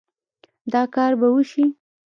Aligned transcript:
دا 0.71 0.81
کار 0.95 1.11
به 1.19 1.27
وشي 1.33 1.65